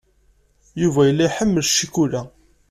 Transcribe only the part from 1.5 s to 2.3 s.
ccikula.